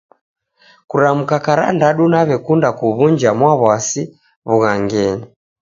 kuramuka 0.89 1.35
karandadu 1.45 2.03
nawekunda 2.11 2.69
kuw'unja 2.77 3.29
Mwawasi 3.39 4.01
w'ughangenyi. 4.47 5.25